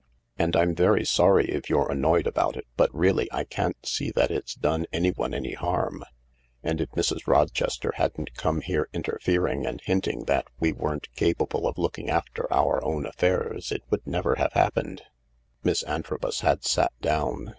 And 0.35 0.55
I'm 0.55 0.73
very 0.73 1.05
sorry 1.05 1.45
if 1.51 1.69
you're 1.69 1.91
annoyed 1.91 2.25
about 2.25 2.57
it, 2.57 2.65
but 2.75 2.89
really 2.91 3.31
I 3.31 3.43
can't 3.43 3.77
see 3.85 4.09
that 4.15 4.31
it's 4.31 4.55
done 4.55 4.87
anyone 4.91 5.31
any 5.31 5.53
harm, 5.53 6.03
and 6.63 6.81
if 6.81 6.89
Mrs. 6.93 7.27
Rochester 7.27 7.93
hadn't 7.97 8.33
come 8.33 8.61
here 8.61 8.89
interfering 8.93 9.67
and 9.67 9.79
hinting 9.79 10.23
that 10.25 10.47
we 10.59 10.73
weren't 10.73 11.13
capable 11.13 11.67
of 11.67 11.77
looking 11.77 12.09
after 12.09 12.51
our 12.51 12.83
own 12.83 13.05
affairs 13.05 13.71
it 13.71 13.83
would 13.91 14.07
never 14.07 14.33
have 14.37 14.53
happened." 14.53 15.03
Miss 15.63 15.83
Antrobus 15.83 16.39
had 16.39 16.63
sat 16.63 16.91
down. 16.99 17.49